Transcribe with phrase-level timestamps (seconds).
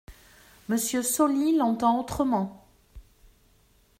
[0.67, 2.65] Monsieur Sauli l'entend autrement.